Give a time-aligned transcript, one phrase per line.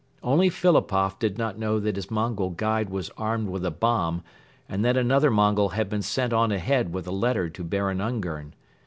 [0.23, 4.23] Only Philipoff did not know that his Mongol guide was armed with a bomb
[4.67, 8.53] and that another Mongol had been sent on ahead with a letter to Baron Ungern.